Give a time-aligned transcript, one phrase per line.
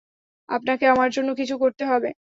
[0.49, 2.11] আপনাকে আমার জন্য কিছু করতে হবে।